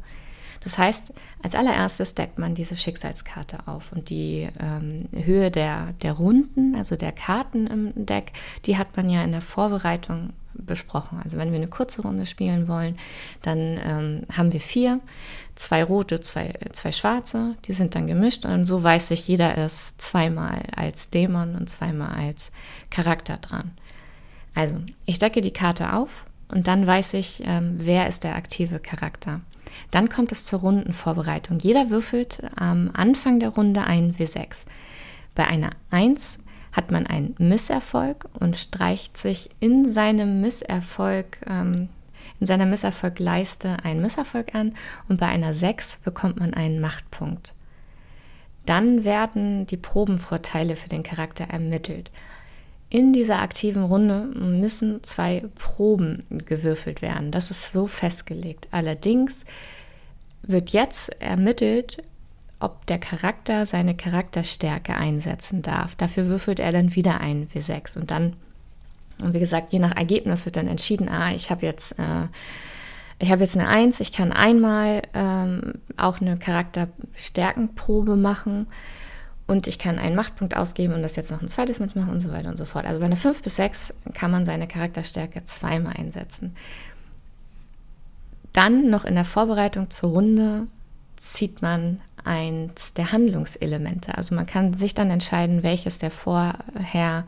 Das 0.66 0.78
heißt, 0.78 1.14
als 1.44 1.56
allererstes 1.56 2.16
deckt 2.16 2.40
man 2.40 2.56
diese 2.56 2.76
Schicksalskarte 2.76 3.68
auf 3.68 3.92
und 3.92 4.10
die 4.10 4.50
ähm, 4.60 5.08
Höhe 5.14 5.52
der, 5.52 5.94
der 6.02 6.14
Runden, 6.14 6.76
also 6.76 6.96
der 6.96 7.12
Karten 7.12 7.68
im 7.68 8.06
Deck, 8.06 8.34
die 8.66 8.78
hat 8.78 8.98
man 8.98 9.10
ja 9.10 9.24
in 9.24 9.32
der 9.32 9.42
Vorbereitung 9.42 10.34
besprochen. 10.58 11.20
Also 11.24 11.38
wenn 11.38 11.52
wir 11.52 11.58
eine 11.58 11.68
kurze 11.68 12.02
Runde 12.02 12.26
spielen 12.26 12.68
wollen, 12.68 12.98
dann 13.42 13.80
ähm, 13.84 14.22
haben 14.36 14.54
wir 14.54 14.60
vier, 14.60 15.00
zwei 15.56 15.84
rote, 15.84 16.20
zwei, 16.20 16.54
zwei 16.72 16.92
schwarze, 16.92 17.56
die 17.66 17.74
sind 17.74 17.96
dann 17.96 18.08
gemischt 18.08 18.46
und 18.46 18.66
so 18.66 18.84
weiß 18.84 19.10
sich 19.10 19.28
jeder 19.28 19.58
es 19.58 19.98
zweimal 19.98 20.64
als 20.76 21.10
Dämon 21.10 21.56
und 21.56 21.70
zweimal 21.70 22.16
als 22.16 22.52
Charakter 22.90 23.38
dran. 23.38 23.72
Also 24.54 24.78
ich 25.06 25.20
decke 25.20 25.42
die 25.42 25.52
Karte 25.52 25.94
auf 25.94 26.26
und 26.48 26.68
dann 26.68 26.88
weiß 26.88 27.16
ich, 27.16 27.44
ähm, 27.46 27.76
wer 27.78 28.08
ist 28.08 28.24
der 28.24 28.36
aktive 28.36 28.80
Charakter. 28.80 29.42
Dann 29.92 30.10
kommt 30.10 30.32
es 30.32 30.46
zur 30.46 30.60
Rundenvorbereitung. 30.60 31.60
Jeder 31.60 31.90
würfelt 31.90 32.42
am 32.56 32.92
Anfang 32.94 33.40
der 33.40 33.50
Runde 33.50 33.84
ein 33.84 34.14
W6. 34.14 34.66
Bei 35.34 35.48
einer 35.48 35.72
1 35.92 36.40
hat 36.76 36.92
man 36.92 37.08
einen 37.08 37.36
Misserfolg 37.38 38.28
und 38.40 38.58
streicht 38.58 39.18
sich 39.18 39.50
in 39.60 39.90
seinem 39.92 40.42
Misserfolg, 40.42 41.40
ähm, 41.48 41.90
in 42.40 42.48
seiner 42.48 42.66
Misserfolgleiste 42.66 43.78
einen 43.84 44.02
Misserfolg 44.02 44.54
an 44.54 44.74
und 45.08 45.20
bei 45.20 45.28
einer 45.28 45.54
6 45.54 46.00
bekommt 46.04 46.40
man 46.40 46.54
einen 46.54 46.82
Machtpunkt. 46.82 47.54
Dann 48.66 49.06
werden 49.06 49.68
die 49.68 49.78
Probenvorteile 49.78 50.76
für 50.76 50.90
den 50.90 51.04
Charakter 51.04 51.46
ermittelt. 51.46 52.12
In 52.90 53.14
dieser 53.14 53.42
aktiven 53.42 53.84
Runde 53.84 54.26
müssen 54.26 55.04
zwei 55.04 55.44
Proben 55.56 56.26
gewürfelt 56.30 57.02
werden. 57.02 57.32
Das 57.32 57.52
ist 57.52 57.72
so 57.72 57.88
festgelegt. 57.88 58.68
Allerdings 58.72 59.46
wird 60.44 60.72
jetzt 60.72 61.10
ermittelt, 61.22 62.04
ob 62.60 62.86
der 62.86 63.00
Charakter 63.00 63.66
seine 63.66 63.96
Charakterstärke 63.96 64.96
einsetzen 64.96 65.62
darf. 65.62 65.96
Dafür 65.96 66.28
würfelt 66.28 66.60
er 66.60 66.72
dann 66.72 66.96
wieder 66.96 67.20
ein 67.20 67.48
W6 67.50 67.98
und 67.98 68.12
dann, 68.12 68.36
und 69.22 69.34
wie 69.34 69.40
gesagt, 69.40 69.74
je 69.74 69.80
nach 69.80 69.96
Ergebnis 69.96 70.46
wird 70.46 70.56
dann 70.56 70.68
entschieden, 70.68 71.10
ah, 71.10 71.32
ich 71.34 71.52
habe 71.52 71.66
jetzt, 71.66 72.00
äh, 72.00 72.28
ich 73.20 73.30
jetzt 73.30 73.58
eine 73.58 73.68
Eins, 73.68 74.00
ich 74.00 74.12
kann 74.12 74.32
einmal 74.32 75.02
ähm, 75.14 75.76
auch 75.98 76.22
eine 76.22 76.38
Charakterstärkenprobe 76.38 78.16
machen 78.16 78.68
und 79.48 79.68
ich 79.68 79.78
kann 79.78 80.00
einen 80.00 80.16
Machtpunkt 80.16 80.58
ausgeben 80.58 80.94
und 80.94 81.02
das 81.02 81.16
jetzt 81.16 81.32
noch 81.32 81.42
ein 81.42 81.48
zweites 81.48 81.80
Mal 81.80 81.88
machen 81.96 82.12
und 82.12 82.20
so 82.20 82.32
weiter 82.32 82.50
und 82.50 82.58
so 82.58 82.66
fort. 82.66 82.86
Also 82.86 83.00
bei 83.00 83.06
einer 83.06 83.16
5 83.16 83.44
bis 83.44 83.58
6 83.58 83.94
kann 84.14 84.32
man 84.32 84.46
seine 84.46 84.68
Charakterstärke 84.68 85.44
zweimal 85.44 85.94
einsetzen. 85.94 86.56
Dann 88.54 88.90
noch 88.90 89.06
in 89.06 89.16
der 89.16 89.26
Vorbereitung 89.26 89.90
zur 89.90 90.12
Runde 90.12 90.68
zieht 91.18 91.62
man 91.62 92.02
eins 92.26 92.94
der 92.94 93.12
Handlungselemente. 93.12 94.18
Also 94.18 94.36
man 94.36 94.46
kann 94.46 94.74
sich 94.74 94.94
dann 94.94 95.10
entscheiden, 95.10 95.64
welches 95.64 95.98
der 96.00 96.12
vorher 96.12 97.26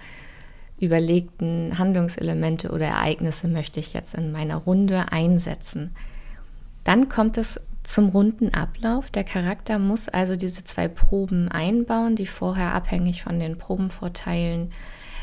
überlegten 0.80 1.78
Handlungselemente 1.78 2.72
oder 2.72 2.86
Ereignisse 2.86 3.48
möchte 3.48 3.80
ich 3.80 3.94
jetzt 3.94 4.14
in 4.14 4.32
meiner 4.32 4.58
Runde 4.58 5.12
einsetzen. 5.12 5.96
Dann 6.84 7.10
kommt 7.10 7.38
es 7.38 7.60
zum 7.84 8.10
runden 8.10 8.54
Ablauf. 8.54 9.10
Der 9.10 9.24
Charakter 9.24 9.80
muss 9.80 10.10
also 10.10 10.36
diese 10.36 10.64
zwei 10.64 10.88
Proben 10.88 11.50
einbauen, 11.50 12.16
die 12.16 12.28
vorher 12.28 12.74
abhängig 12.74 13.24
von 13.24 13.40
den 13.40 13.58
Probenvorteilen 13.58 14.72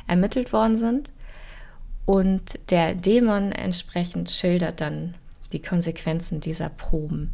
ermittelt 0.07 0.53
worden 0.53 0.77
sind. 0.77 1.13
Und 2.07 2.59
der 2.71 2.95
Dämon 2.95 3.53
entsprechend 3.53 4.31
schildert 4.31 4.81
dann 4.81 5.15
die 5.53 5.63
Konsequenzen 5.63 6.41
dieser 6.41 6.69
Proben. 6.69 7.33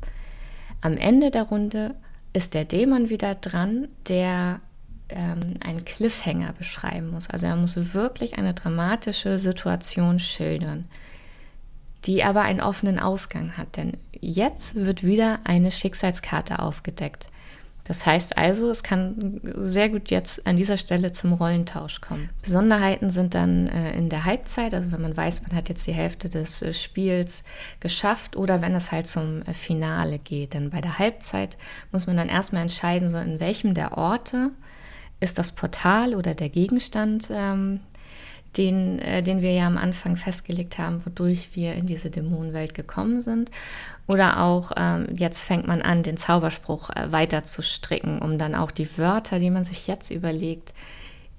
Am 0.80 0.96
Ende 0.96 1.30
der 1.30 1.44
Runde 1.44 1.94
ist 2.32 2.54
der 2.54 2.64
Dämon 2.64 3.08
wieder 3.08 3.34
dran, 3.34 3.88
der 4.08 4.60
ähm, 5.08 5.56
einen 5.60 5.84
Cliffhanger 5.84 6.52
beschreiben 6.52 7.10
muss. 7.10 7.28
Also 7.28 7.46
er 7.46 7.56
muss 7.56 7.94
wirklich 7.94 8.38
eine 8.38 8.54
dramatische 8.54 9.38
Situation 9.38 10.18
schildern, 10.18 10.86
die 12.04 12.22
aber 12.22 12.42
einen 12.42 12.60
offenen 12.60 12.98
Ausgang 12.98 13.56
hat. 13.56 13.76
Denn 13.76 13.96
jetzt 14.20 14.76
wird 14.76 15.02
wieder 15.02 15.40
eine 15.44 15.70
Schicksalskarte 15.70 16.60
aufgedeckt. 16.60 17.26
Das 17.84 18.06
heißt 18.06 18.36
also, 18.36 18.70
es 18.70 18.82
kann 18.82 19.40
sehr 19.56 19.88
gut 19.88 20.10
jetzt 20.10 20.46
an 20.46 20.56
dieser 20.56 20.76
Stelle 20.76 21.12
zum 21.12 21.32
Rollentausch 21.32 22.00
kommen. 22.00 22.30
Besonderheiten 22.42 23.10
sind 23.10 23.34
dann 23.34 23.68
äh, 23.68 23.96
in 23.96 24.08
der 24.08 24.24
Halbzeit, 24.24 24.74
also 24.74 24.92
wenn 24.92 25.02
man 25.02 25.16
weiß, 25.16 25.42
man 25.42 25.56
hat 25.56 25.68
jetzt 25.68 25.86
die 25.86 25.92
Hälfte 25.92 26.28
des 26.28 26.62
äh, 26.62 26.72
Spiels 26.72 27.44
geschafft 27.80 28.36
oder 28.36 28.62
wenn 28.62 28.74
es 28.74 28.92
halt 28.92 29.06
zum 29.06 29.42
äh, 29.42 29.54
Finale 29.54 30.18
geht. 30.18 30.54
Denn 30.54 30.70
bei 30.70 30.80
der 30.80 30.98
Halbzeit 30.98 31.56
muss 31.90 32.06
man 32.06 32.16
dann 32.16 32.28
erstmal 32.28 32.62
entscheiden, 32.62 33.08
so 33.08 33.18
in 33.18 33.40
welchem 33.40 33.74
der 33.74 33.98
Orte 33.98 34.50
ist 35.20 35.38
das 35.38 35.52
Portal 35.52 36.14
oder 36.14 36.34
der 36.34 36.48
Gegenstand 36.48 37.28
ähm, 37.30 37.80
den, 38.56 38.98
äh, 38.98 39.22
den 39.22 39.42
wir 39.42 39.52
ja 39.52 39.66
am 39.66 39.76
Anfang 39.76 40.16
festgelegt 40.16 40.78
haben, 40.78 41.04
wodurch 41.04 41.50
wir 41.54 41.74
in 41.74 41.86
diese 41.86 42.10
Dämonenwelt 42.10 42.74
gekommen 42.74 43.20
sind. 43.20 43.50
Oder 44.06 44.42
auch 44.42 44.72
ähm, 44.76 45.06
jetzt 45.16 45.44
fängt 45.44 45.66
man 45.66 45.82
an, 45.82 46.02
den 46.02 46.16
Zauberspruch 46.16 46.90
äh, 46.90 47.12
weiter 47.12 47.44
zu 47.44 47.62
stricken, 47.62 48.18
um 48.18 48.38
dann 48.38 48.54
auch 48.54 48.70
die 48.70 48.98
Wörter, 48.98 49.38
die 49.38 49.50
man 49.50 49.64
sich 49.64 49.86
jetzt 49.86 50.10
überlegt, 50.10 50.74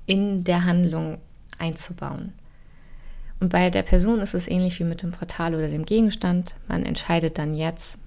in 0.05 0.43
der 0.43 0.65
Handlung 0.65 1.17
einzubauen. 1.57 2.33
Und 3.39 3.49
bei 3.49 3.69
der 3.69 3.83
Person 3.83 4.19
ist 4.19 4.33
es 4.33 4.47
ähnlich 4.47 4.79
wie 4.79 4.83
mit 4.83 5.01
dem 5.01 5.11
Portal 5.11 5.55
oder 5.55 5.67
dem 5.67 5.85
Gegenstand. 5.85 6.55
Man 6.67 6.85
entscheidet 6.85 7.37
dann 7.37 7.55
jetzt, 7.55 7.97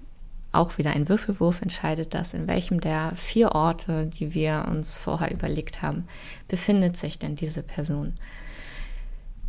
auch 0.51 0.77
wieder 0.77 0.91
ein 0.91 1.09
Würfelwurf 1.09 1.61
entscheidet 1.61 2.13
das, 2.13 2.33
in 2.33 2.47
welchem 2.47 2.79
der 2.79 3.11
vier 3.15 3.51
Orte, 3.51 4.07
die 4.07 4.33
wir 4.33 4.65
uns 4.69 4.97
vorher 4.97 5.31
überlegt 5.31 5.81
haben, 5.81 6.07
befindet 6.47 6.95
sich 6.95 7.19
denn 7.19 7.35
diese 7.35 7.61
Person. 7.61 8.13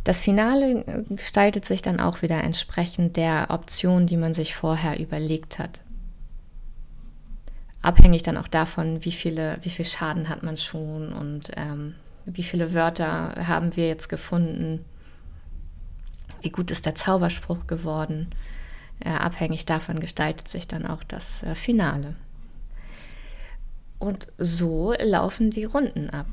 Das 0.07 0.21
Finale 0.21 1.03
gestaltet 1.09 1.65
sich 1.65 1.81
dann 1.81 1.99
auch 1.99 2.21
wieder 2.21 2.41
entsprechend 2.41 3.17
der 3.17 3.47
Option, 3.49 4.07
die 4.07 4.15
man 4.15 4.33
sich 4.33 4.55
vorher 4.55 5.01
überlegt 5.01 5.59
hat. 5.59 5.81
Abhängig 7.81 8.23
dann 8.23 8.37
auch 8.37 8.47
davon, 8.47 9.03
wie, 9.03 9.11
viele, 9.11 9.57
wie 9.63 9.69
viel 9.69 9.83
Schaden 9.83 10.29
hat 10.29 10.43
man 10.43 10.55
schon 10.55 11.11
und 11.11 11.51
ähm, 11.57 11.95
wie 12.25 12.43
viele 12.43 12.73
Wörter 12.73 13.35
haben 13.49 13.75
wir 13.75 13.89
jetzt 13.89 14.07
gefunden, 14.07 14.85
wie 16.41 16.51
gut 16.51 16.71
ist 16.71 16.85
der 16.85 16.95
Zauberspruch 16.95 17.67
geworden. 17.67 18.29
Äh, 19.01 19.09
abhängig 19.09 19.65
davon 19.65 19.99
gestaltet 19.99 20.47
sich 20.47 20.69
dann 20.69 20.85
auch 20.85 21.03
das 21.03 21.43
äh, 21.43 21.53
Finale. 21.53 22.15
Und 23.99 24.29
so 24.37 24.93
laufen 25.03 25.51
die 25.51 25.65
Runden 25.65 26.09
ab. 26.11 26.27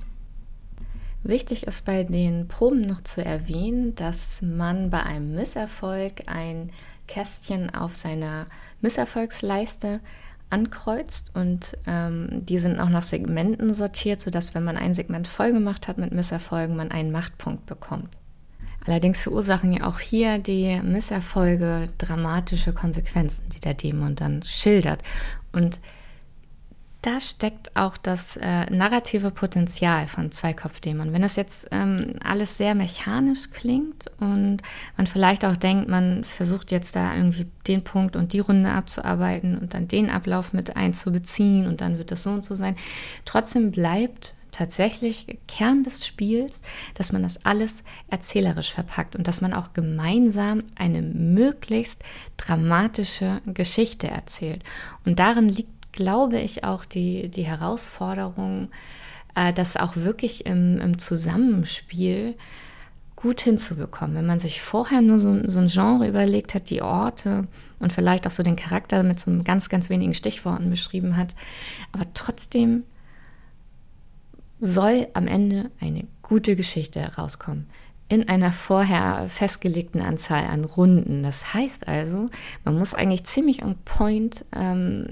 Wichtig 1.24 1.66
ist 1.66 1.86
bei 1.86 2.04
den 2.04 2.48
Proben 2.48 2.82
noch 2.82 3.00
zu 3.00 3.24
erwähnen, 3.24 3.94
dass 3.94 4.42
man 4.42 4.90
bei 4.90 5.02
einem 5.02 5.34
Misserfolg 5.34 6.24
ein 6.26 6.70
Kästchen 7.08 7.74
auf 7.74 7.94
seiner 7.96 8.46
Misserfolgsleiste 8.82 10.00
ankreuzt 10.50 11.30
und 11.34 11.78
ähm, 11.86 12.44
die 12.44 12.58
sind 12.58 12.78
auch 12.78 12.90
nach 12.90 13.02
Segmenten 13.02 13.72
sortiert, 13.72 14.20
sodass 14.20 14.54
wenn 14.54 14.64
man 14.64 14.76
ein 14.76 14.92
Segment 14.92 15.26
voll 15.26 15.52
gemacht 15.52 15.88
hat 15.88 15.96
mit 15.96 16.12
Misserfolgen, 16.12 16.76
man 16.76 16.90
einen 16.90 17.10
Machtpunkt 17.10 17.64
bekommt. 17.64 18.18
Allerdings 18.86 19.22
verursachen 19.22 19.72
ja 19.72 19.88
auch 19.88 20.00
hier 20.00 20.38
die 20.38 20.78
Misserfolge 20.82 21.88
dramatische 21.96 22.74
Konsequenzen, 22.74 23.48
die 23.48 23.60
der 23.60 23.72
Dämon 23.72 24.14
dann 24.14 24.42
schildert. 24.42 25.02
Und 25.52 25.80
da 27.04 27.20
steckt 27.20 27.76
auch 27.76 27.98
das 27.98 28.38
äh, 28.38 28.64
narrative 28.70 29.30
Potenzial 29.30 30.06
von 30.06 30.32
Zweikopfdämon. 30.32 31.12
Wenn 31.12 31.20
das 31.20 31.36
jetzt 31.36 31.68
ähm, 31.70 32.14
alles 32.24 32.56
sehr 32.56 32.74
mechanisch 32.74 33.50
klingt 33.50 34.10
und 34.20 34.58
man 34.96 35.06
vielleicht 35.06 35.44
auch 35.44 35.56
denkt, 35.56 35.86
man 35.88 36.24
versucht 36.24 36.70
jetzt 36.70 36.96
da 36.96 37.14
irgendwie 37.14 37.46
den 37.66 37.84
Punkt 37.84 38.16
und 38.16 38.32
die 38.32 38.38
Runde 38.38 38.70
abzuarbeiten 38.70 39.58
und 39.58 39.74
dann 39.74 39.86
den 39.86 40.08
Ablauf 40.08 40.54
mit 40.54 40.76
einzubeziehen 40.76 41.66
und 41.66 41.82
dann 41.82 41.98
wird 41.98 42.10
das 42.10 42.22
so 42.22 42.30
und 42.30 42.44
so 42.44 42.54
sein, 42.54 42.74
trotzdem 43.26 43.70
bleibt 43.70 44.32
tatsächlich 44.50 45.38
Kern 45.46 45.82
des 45.82 46.06
Spiels, 46.06 46.62
dass 46.94 47.12
man 47.12 47.22
das 47.22 47.44
alles 47.44 47.82
erzählerisch 48.08 48.72
verpackt 48.72 49.14
und 49.14 49.28
dass 49.28 49.40
man 49.42 49.52
auch 49.52 49.74
gemeinsam 49.74 50.62
eine 50.76 51.02
möglichst 51.02 52.02
dramatische 52.38 53.42
Geschichte 53.46 54.08
erzählt. 54.08 54.62
Und 55.04 55.18
darin 55.18 55.48
liegt 55.48 55.83
glaube 55.94 56.38
ich, 56.38 56.64
auch 56.64 56.84
die, 56.84 57.28
die 57.28 57.44
Herausforderung, 57.44 58.68
äh, 59.34 59.52
das 59.52 59.76
auch 59.76 59.96
wirklich 59.96 60.44
im, 60.46 60.80
im 60.80 60.98
Zusammenspiel 60.98 62.34
gut 63.16 63.40
hinzubekommen. 63.40 64.16
Wenn 64.16 64.26
man 64.26 64.38
sich 64.38 64.60
vorher 64.60 65.00
nur 65.00 65.18
so, 65.18 65.48
so, 65.48 65.60
ein 65.60 65.68
Genre 65.68 66.06
überlegt 66.06 66.54
hat, 66.54 66.68
die 66.68 66.82
Orte 66.82 67.46
und 67.78 67.92
vielleicht 67.92 68.26
auch 68.26 68.30
so 68.30 68.42
den 68.42 68.56
Charakter 68.56 69.02
mit 69.02 69.18
so 69.18 69.30
ganz, 69.42 69.68
ganz 69.68 69.88
wenigen 69.88 70.12
Stichworten 70.14 70.68
beschrieben 70.68 71.16
hat, 71.16 71.34
aber 71.92 72.04
trotzdem 72.12 72.82
soll 74.60 75.08
am 75.14 75.26
Ende 75.26 75.70
eine 75.80 76.06
gute 76.22 76.56
Geschichte 76.56 77.00
herauskommen. 77.00 77.66
In 78.08 78.28
einer 78.28 78.52
vorher 78.52 79.26
festgelegten 79.28 80.02
Anzahl 80.02 80.44
an 80.44 80.64
Runden. 80.64 81.22
Das 81.22 81.54
heißt 81.54 81.88
also, 81.88 82.28
man 82.64 82.78
muss 82.78 82.92
eigentlich 82.92 83.24
ziemlich 83.24 83.62
on 83.62 83.76
point 83.84 84.44
ähm, 84.54 85.06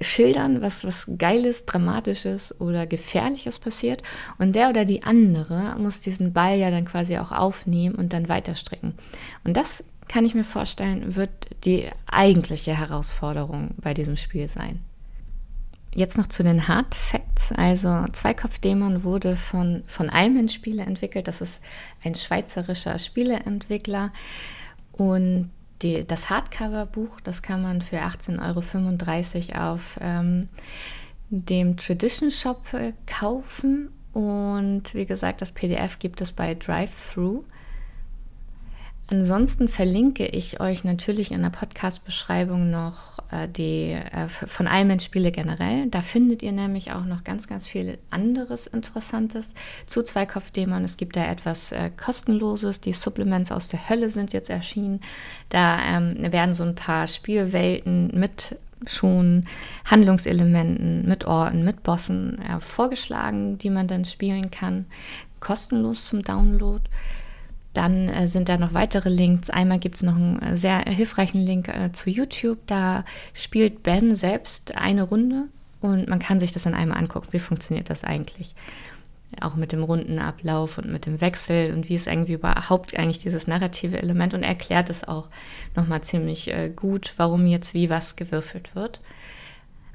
schildern, 0.00 0.62
was, 0.62 0.84
was 0.84 1.10
Geiles, 1.18 1.66
Dramatisches 1.66 2.60
oder 2.60 2.86
Gefährliches 2.86 3.58
passiert. 3.58 4.02
Und 4.38 4.54
der 4.56 4.70
oder 4.70 4.84
die 4.84 5.02
andere 5.02 5.74
muss 5.78 6.00
diesen 6.00 6.32
Ball 6.32 6.58
ja 6.58 6.70
dann 6.70 6.84
quasi 6.84 7.18
auch 7.18 7.32
aufnehmen 7.32 7.94
und 7.94 8.12
dann 8.12 8.28
weiterstricken. 8.28 8.94
Und 9.44 9.56
das 9.56 9.84
kann 10.08 10.24
ich 10.24 10.34
mir 10.34 10.44
vorstellen, 10.44 11.16
wird 11.16 11.30
die 11.64 11.88
eigentliche 12.06 12.76
Herausforderung 12.76 13.70
bei 13.78 13.94
diesem 13.94 14.16
Spiel 14.16 14.48
sein. 14.48 14.80
Jetzt 15.94 16.16
noch 16.16 16.26
zu 16.26 16.42
den 16.42 16.68
Hard 16.68 16.94
Facts. 16.94 17.52
Also 17.52 18.06
Zweikopfdämon 18.12 19.04
wurde 19.04 19.36
von, 19.36 19.82
von 19.86 20.08
Almen 20.08 20.48
Spiele 20.48 20.82
entwickelt. 20.84 21.28
Das 21.28 21.42
ist 21.42 21.62
ein 22.02 22.14
schweizerischer 22.14 22.98
Spieleentwickler. 22.98 24.10
Und 24.92 25.50
die, 25.82 26.06
das 26.06 26.30
Hardcover-Buch, 26.30 27.20
das 27.20 27.42
kann 27.42 27.62
man 27.62 27.82
für 27.82 27.98
18,35 27.98 29.54
Euro 29.54 29.72
auf 29.72 29.98
ähm, 30.00 30.48
dem 31.30 31.76
Tradition 31.76 32.30
Shop 32.30 32.72
äh, 32.74 32.92
kaufen. 33.06 33.90
Und 34.12 34.94
wie 34.94 35.06
gesagt, 35.06 35.40
das 35.40 35.52
PDF 35.52 35.98
gibt 35.98 36.20
es 36.20 36.32
bei 36.32 36.54
Drive-Thru. 36.54 37.44
Ansonsten 39.12 39.68
verlinke 39.68 40.24
ich 40.24 40.58
euch 40.60 40.84
natürlich 40.84 41.32
in 41.32 41.42
der 41.42 41.50
Podcast-Beschreibung 41.50 42.70
noch 42.70 43.18
äh, 43.30 43.46
die 43.46 43.90
äh, 43.90 44.26
von 44.26 44.66
Almen 44.66 45.00
Spiele 45.00 45.30
generell. 45.30 45.86
Da 45.90 46.00
findet 46.00 46.42
ihr 46.42 46.52
nämlich 46.52 46.92
auch 46.92 47.04
noch 47.04 47.22
ganz, 47.22 47.46
ganz 47.46 47.68
viel 47.68 47.98
anderes 48.08 48.66
Interessantes 48.66 49.52
zu 49.84 50.02
Zweikopfdämon. 50.02 50.82
Es 50.82 50.96
gibt 50.96 51.16
da 51.16 51.26
etwas 51.26 51.72
äh, 51.72 51.90
kostenloses. 51.90 52.80
Die 52.80 52.94
Supplements 52.94 53.52
aus 53.52 53.68
der 53.68 53.86
Hölle 53.90 54.08
sind 54.08 54.32
jetzt 54.32 54.48
erschienen. 54.48 55.02
Da 55.50 55.78
ähm, 55.82 56.32
werden 56.32 56.54
so 56.54 56.62
ein 56.62 56.74
paar 56.74 57.06
Spielwelten 57.06 58.18
mit 58.18 58.56
schon 58.86 59.44
Handlungselementen, 59.84 61.06
mit 61.06 61.26
Orten, 61.26 61.66
mit 61.66 61.82
Bossen 61.82 62.40
äh, 62.40 62.60
vorgeschlagen, 62.60 63.58
die 63.58 63.68
man 63.68 63.88
dann 63.88 64.06
spielen 64.06 64.50
kann. 64.50 64.86
Kostenlos 65.38 66.06
zum 66.06 66.22
Download. 66.22 66.82
Dann 67.72 68.08
äh, 68.08 68.28
sind 68.28 68.48
da 68.48 68.58
noch 68.58 68.74
weitere 68.74 69.08
Links. 69.08 69.50
Einmal 69.50 69.78
gibt 69.78 69.96
es 69.96 70.02
noch 70.02 70.16
einen 70.16 70.40
äh, 70.40 70.56
sehr 70.56 70.80
hilfreichen 70.80 71.40
Link 71.40 71.68
äh, 71.68 71.92
zu 71.92 72.10
YouTube. 72.10 72.58
Da 72.66 73.04
spielt 73.32 73.82
Ben 73.82 74.14
selbst 74.14 74.76
eine 74.76 75.04
Runde 75.04 75.44
und 75.80 76.08
man 76.08 76.18
kann 76.18 76.38
sich 76.38 76.52
das 76.52 76.64
dann 76.64 76.74
einmal 76.74 76.98
angucken. 76.98 77.28
Wie 77.30 77.38
funktioniert 77.38 77.88
das 77.88 78.04
eigentlich? 78.04 78.54
Auch 79.40 79.56
mit 79.56 79.72
dem 79.72 79.82
Rundenablauf 79.82 80.76
und 80.76 80.92
mit 80.92 81.06
dem 81.06 81.22
Wechsel 81.22 81.72
und 81.72 81.88
wie 81.88 81.94
ist 81.94 82.06
irgendwie 82.06 82.34
überhaupt 82.34 82.98
eigentlich 82.98 83.20
dieses 83.20 83.46
narrative 83.46 83.96
Element 83.96 84.34
und 84.34 84.42
erklärt 84.42 84.90
es 84.90 85.08
auch 85.08 85.28
nochmal 85.74 86.02
ziemlich 86.02 86.52
äh, 86.52 86.68
gut, 86.68 87.14
warum 87.16 87.46
jetzt 87.46 87.72
wie 87.72 87.88
was 87.88 88.16
gewürfelt 88.16 88.74
wird. 88.74 89.00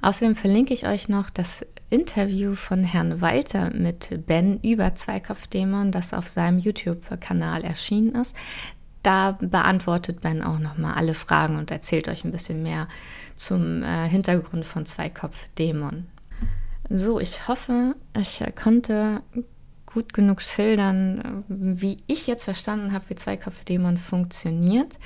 Außerdem 0.02 0.36
verlinke 0.36 0.74
ich 0.74 0.88
euch 0.88 1.10
noch 1.10 1.30
das 1.30 1.66
Interview 1.90 2.56
von 2.56 2.84
Herrn 2.84 3.22
Walter 3.22 3.72
mit 3.72 4.26
Ben 4.26 4.60
über 4.62 4.96
Zweikopfdämon, 4.96 5.92
das 5.92 6.14
auf 6.14 6.28
seinem 6.28 6.60
YouTube-Kanal 6.60 7.64
erschienen 7.64 8.16
ist. 8.16 8.36
Da 9.04 9.38
beantwortet 9.40 10.20
Ben 10.22 10.44
auch 10.44 10.60
nochmal 10.60 10.96
alle 10.96 11.14
Fragen 11.14 11.56
und 11.58 11.72
erzählt 11.72 12.10
euch 12.10 12.26
ein 12.26 12.32
bisschen 12.32 12.62
mehr 12.62 12.88
zum 13.36 13.84
äh, 13.84 14.08
Hintergrund 14.10 14.66
von 14.66 14.86
Zweikopfdämon. 14.86 16.08
So, 16.90 17.20
ich 17.20 17.48
hoffe, 17.48 17.96
ich 18.20 18.44
konnte 18.62 19.22
gut 19.86 20.14
genug 20.14 20.42
schildern, 20.42 21.46
wie 21.48 21.98
ich 22.08 22.28
jetzt 22.28 22.44
verstanden 22.44 22.92
habe, 22.92 23.06
wie 23.08 23.16
Zweikopfdämon 23.16 23.98
funktioniert. 23.98 25.00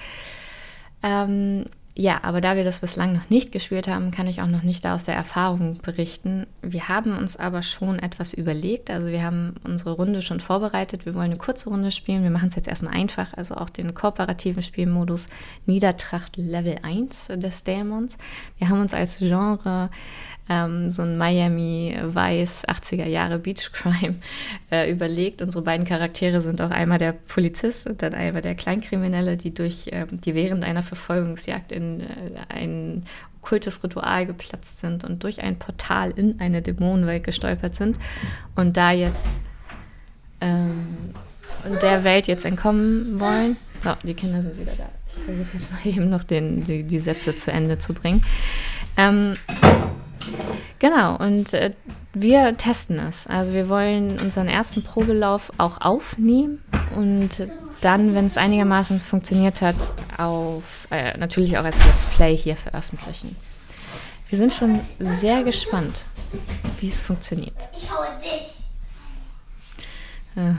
Ähm, 1.03 1.65
ja, 1.95 2.23
aber 2.23 2.41
da 2.41 2.55
wir 2.55 2.63
das 2.63 2.79
bislang 2.79 3.13
noch 3.13 3.29
nicht 3.29 3.51
gespielt 3.51 3.87
haben, 3.87 4.11
kann 4.11 4.27
ich 4.27 4.41
auch 4.41 4.47
noch 4.47 4.63
nicht 4.63 4.85
aus 4.87 5.05
der 5.05 5.15
Erfahrung 5.15 5.77
berichten. 5.81 6.47
Wir 6.63 6.89
haben 6.89 7.17
uns 7.17 7.37
aber 7.37 7.63
schon 7.63 7.97
etwas 7.97 8.33
überlegt. 8.33 8.91
Also 8.91 9.07
wir 9.09 9.23
haben 9.23 9.55
unsere 9.63 9.93
Runde 9.93 10.21
schon 10.21 10.39
vorbereitet. 10.39 11.05
Wir 11.05 11.15
wollen 11.15 11.31
eine 11.31 11.37
kurze 11.37 11.69
Runde 11.69 11.89
spielen. 11.89 12.21
Wir 12.21 12.29
machen 12.29 12.49
es 12.49 12.55
jetzt 12.55 12.67
erstmal 12.67 12.93
einfach. 12.93 13.33
Also 13.33 13.55
auch 13.55 13.69
den 13.69 13.95
kooperativen 13.95 14.61
Spielmodus 14.61 15.27
Niedertracht 15.65 16.37
Level 16.37 16.77
1 16.83 17.31
des 17.37 17.63
Dämons. 17.63 18.17
Wir 18.59 18.69
haben 18.69 18.79
uns 18.79 18.93
als 18.93 19.17
Genre 19.17 19.89
ähm, 20.49 20.91
so 20.91 21.01
ein 21.01 21.17
Miami 21.17 21.95
Weiß 22.03 22.67
80er 22.67 23.05
Jahre 23.05 23.39
Beach 23.39 23.71
Crime 23.71 24.15
äh, 24.71 24.91
überlegt. 24.91 25.41
Unsere 25.41 25.63
beiden 25.63 25.85
Charaktere 25.85 26.41
sind 26.41 26.61
auch 26.61 26.71
einmal 26.71 26.97
der 26.97 27.13
Polizist 27.13 27.87
und 27.87 28.01
dann 28.01 28.13
einmal 28.13 28.41
der 28.41 28.55
Kleinkriminelle, 28.55 29.37
die 29.37 29.53
durch 29.53 29.87
äh, 29.87 30.05
die 30.09 30.35
während 30.35 30.63
einer 30.63 30.83
Verfolgungsjagd 30.83 31.71
in 31.71 32.01
äh, 32.01 32.05
ein 32.49 33.05
okkultes 33.41 33.83
Ritual 33.83 34.25
geplatzt 34.25 34.81
sind 34.81 35.03
und 35.03 35.23
durch 35.23 35.41
ein 35.41 35.57
Portal 35.57 36.11
in 36.11 36.39
eine 36.39 36.61
Dämonenwelt 36.61 37.23
gestolpert 37.23 37.75
sind 37.75 37.97
und 38.55 38.77
da 38.77 38.91
jetzt 38.91 39.39
ähm, 40.39 40.87
der 41.81 42.03
Welt 42.03 42.27
jetzt 42.27 42.45
entkommen 42.45 43.19
wollen. 43.19 43.57
So, 43.83 43.93
die 44.03 44.13
Kinder 44.13 44.41
sind 44.41 44.59
wieder 44.59 44.73
da. 44.77 44.89
Ich 45.07 45.23
versuche 45.23 45.47
jetzt 45.53 45.71
mal 45.71 45.79
eben 45.91 46.09
noch 46.09 46.23
den, 46.23 46.63
die, 46.63 46.83
die 46.83 46.99
Sätze 46.99 47.35
zu 47.35 47.51
Ende 47.51 47.77
zu 47.77 47.93
bringen. 47.93 48.23
Ähm, 48.95 49.33
Genau, 50.79 51.15
und 51.17 51.53
äh, 51.53 51.71
wir 52.13 52.55
testen 52.55 52.99
es. 52.99 53.27
Also 53.27 53.53
wir 53.53 53.69
wollen 53.69 54.19
unseren 54.19 54.47
ersten 54.47 54.83
Probelauf 54.83 55.51
auch 55.57 55.81
aufnehmen 55.81 56.61
und 56.95 57.29
dann, 57.81 58.15
wenn 58.15 58.27
es 58.27 58.37
einigermaßen 58.37 58.99
funktioniert 58.99 59.61
hat, 59.61 59.75
auf 60.17 60.87
äh, 60.91 61.17
natürlich 61.17 61.57
auch 61.57 61.63
als 61.63 61.83
Let's 61.85 62.15
Play 62.15 62.37
hier 62.37 62.55
veröffentlichen. 62.55 63.35
Wir 64.29 64.37
sind 64.37 64.53
schon 64.53 64.79
sehr 64.99 65.43
gespannt, 65.43 65.95
wie 66.79 66.87
es 66.87 67.03
funktioniert. 67.03 67.69
Ich 67.75 67.91
haue 67.91 68.07
dich. 68.21 68.63
Äh. 70.35 70.53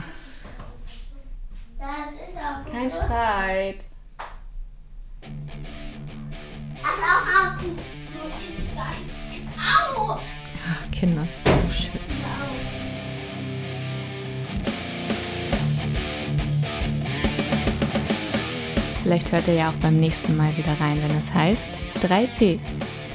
Kein 2.71 2.91
Streit. 2.91 3.87
Ach, 6.83 6.99
auch, 7.03 7.27
auch. 7.39 7.63
Au! 9.97 10.19
Kinder, 10.91 11.27
so 11.55 11.71
schön. 11.71 12.12
Vielleicht 19.03 19.33
hört 19.33 19.49
ihr 19.49 19.55
ja 19.55 19.71
auch 19.71 19.81
beim 19.81 19.99
nächsten 19.99 20.37
Mal 20.37 20.57
wieder 20.57 20.79
rein, 20.81 20.99
wenn 21.03 21.11
es 21.17 21.33
heißt 21.35 21.61
3P. 22.03 22.59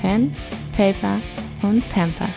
Pen, 0.01 0.35
Paper 0.75 1.19
und 1.61 1.83
Pamper. 1.91 2.27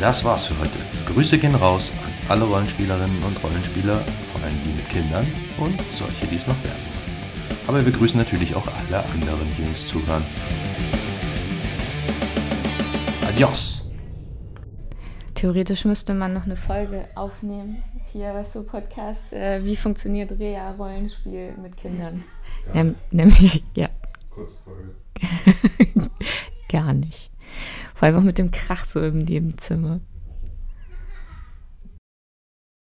Das 0.00 0.22
war's 0.24 0.44
für 0.44 0.58
heute. 0.58 0.70
Grüße 1.06 1.38
gehen 1.38 1.54
raus 1.54 1.90
an 2.04 2.12
alle 2.28 2.44
Rollenspielerinnen 2.44 3.22
und 3.22 3.42
Rollenspieler, 3.42 4.04
vor 4.32 4.42
allem 4.42 4.62
die 4.64 4.70
mit 4.70 4.88
Kindern 4.88 5.26
und 5.58 5.80
solche, 5.90 6.26
die 6.26 6.36
es 6.36 6.46
noch 6.46 6.62
werden. 6.62 6.94
Aber 7.66 7.84
wir 7.84 7.92
grüßen 7.92 8.18
natürlich 8.18 8.54
auch 8.54 8.66
alle 8.66 9.04
anderen, 9.10 9.48
die 9.58 9.66
uns 9.66 9.88
zuhören. 9.88 10.22
Adios! 13.26 13.73
Theoretisch 15.44 15.84
müsste 15.84 16.14
man 16.14 16.32
noch 16.32 16.46
eine 16.46 16.56
Folge 16.56 17.06
aufnehmen. 17.16 17.84
Hier, 18.10 18.32
weißt 18.32 18.54
du, 18.54 18.62
Podcast, 18.62 19.34
äh, 19.34 19.62
wie 19.62 19.76
funktioniert 19.76 20.38
Rea-Rollenspiel 20.38 21.52
mit 21.60 21.76
Kindern? 21.76 22.24
Ja. 22.68 22.72
Nem 22.72 22.94
nämlich, 23.10 23.62
ja. 23.74 23.90
Kurzfolge. 24.30 24.94
Gar 26.70 26.94
nicht. 26.94 27.30
Vor 27.92 28.06
allem 28.06 28.16
auch 28.16 28.22
mit 28.22 28.38
dem 28.38 28.50
Krach 28.52 28.86
so 28.86 29.04
im 29.04 29.18
Nebenzimmer. 29.18 30.00